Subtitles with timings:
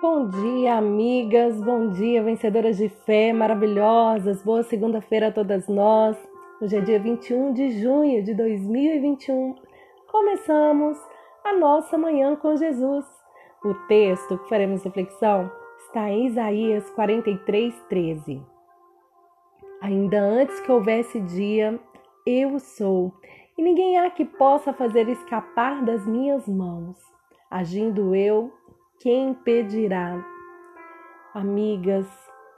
[0.00, 1.60] Bom dia, amigas.
[1.60, 4.40] Bom dia, vencedoras de fé maravilhosas.
[4.44, 6.16] Boa segunda-feira a todas nós.
[6.62, 9.56] Hoje é dia 21 de junho de 2021.
[10.06, 10.96] Começamos
[11.42, 13.04] a nossa manhã com Jesus.
[13.64, 15.50] O texto que faremos reflexão
[15.80, 18.40] está em Isaías 43, 13.
[19.80, 21.76] Ainda antes que houvesse dia,
[22.24, 23.12] eu sou,
[23.58, 26.96] e ninguém há que possa fazer escapar das minhas mãos.
[27.50, 28.52] Agindo eu,
[29.00, 30.24] quem impedirá?
[31.32, 32.06] Amigas,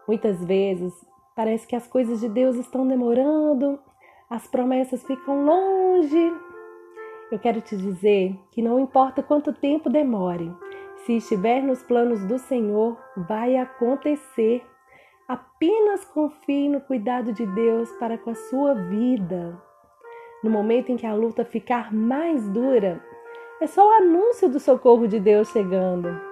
[0.08, 0.92] muitas vezes
[1.36, 3.78] parece que as coisas de Deus estão demorando,
[4.28, 6.32] as promessas ficam longe.
[7.30, 10.50] Eu quero te dizer que não importa quanto tempo demore,
[11.04, 14.64] se estiver nos planos do Senhor, vai acontecer.
[15.28, 19.60] Apenas confie no cuidado de Deus para com a sua vida.
[20.42, 23.02] No momento em que a luta ficar mais dura,
[23.60, 26.29] é só o anúncio do socorro de Deus chegando.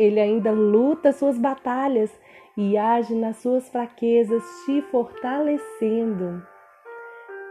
[0.00, 2.10] Ele ainda luta suas batalhas
[2.56, 6.42] e age nas suas fraquezas, te fortalecendo.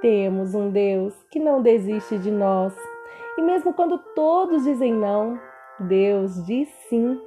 [0.01, 2.75] Temos um Deus que não desiste de nós.
[3.37, 5.39] E mesmo quando todos dizem não,
[5.79, 7.21] Deus diz sim.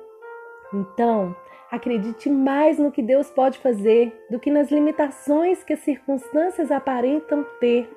[0.74, 1.36] Então,
[1.70, 7.46] acredite mais no que Deus pode fazer do que nas limitações que as circunstâncias aparentam
[7.60, 7.88] ter.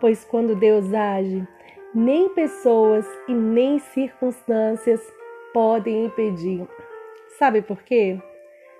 [0.00, 1.46] Pois quando Deus age,
[1.94, 5.17] nem pessoas e nem circunstâncias
[5.52, 6.66] podem impedir.
[7.38, 8.18] Sabe por quê?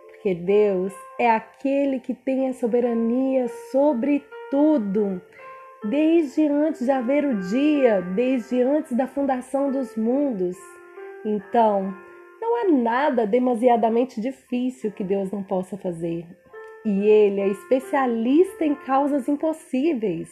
[0.08, 5.22] Porque Deus é aquele que tem a soberania sobre tudo.
[5.84, 10.56] Desde antes de haver o dia, desde antes da fundação dos mundos.
[11.24, 11.94] Então,
[12.40, 16.26] não há nada demasiadamente difícil que Deus não possa fazer.
[16.84, 20.28] E Ele é especialista em causas impossíveis.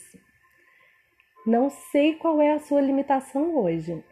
[1.46, 4.02] Não sei qual é a sua limitação hoje,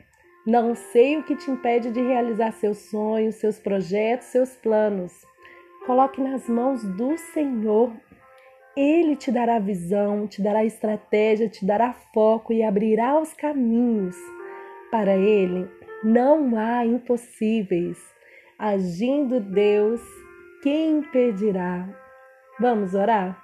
[0.47, 5.12] não sei o que te impede de realizar seus sonhos, seus projetos, seus planos.
[5.86, 7.92] Coloque nas mãos do Senhor.
[8.77, 14.17] Ele te dará visão, te dará estratégia, te dará foco e abrirá os caminhos.
[14.91, 15.67] Para Ele
[16.02, 17.98] não há impossíveis.
[18.58, 20.02] Agindo Deus,
[20.63, 21.89] quem impedirá?
[22.61, 23.42] Vamos orar?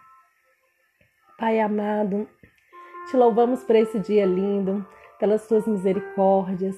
[1.38, 2.28] Pai amado,
[3.08, 4.86] te louvamos por esse dia lindo,
[5.18, 6.76] pelas tuas misericórdias,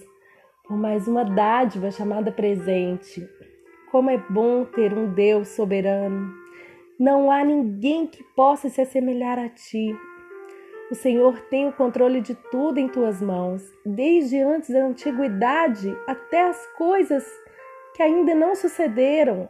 [0.65, 3.29] por mais uma dádiva chamada presente.
[3.91, 6.33] Como é bom ter um Deus soberano.
[6.99, 9.95] Não há ninguém que possa se assemelhar a ti.
[10.91, 16.49] O Senhor tem o controle de tudo em tuas mãos, desde antes da antiguidade até
[16.49, 17.27] as coisas
[17.95, 19.49] que ainda não sucederam.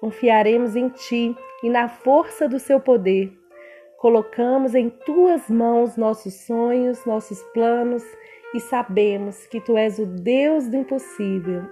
[0.00, 3.32] Confiaremos em ti e na força do seu poder.
[3.98, 8.04] Colocamos em tuas mãos nossos sonhos, nossos planos
[8.54, 11.62] e sabemos que tu és o Deus do impossível.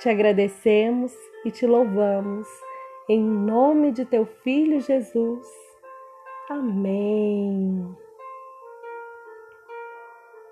[0.00, 1.12] Te agradecemos
[1.44, 2.48] e te louvamos,
[3.08, 5.46] em nome de teu Filho Jesus.
[6.48, 7.94] Amém.